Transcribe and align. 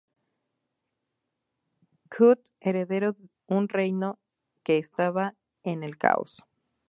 Qutb 2.09 2.45
heredó 2.59 3.15
un 3.45 3.69
reino 3.69 4.17
que 4.63 4.79
estaba 4.79 5.35
en 5.61 5.83
el 5.83 5.99
caos. 5.99 6.43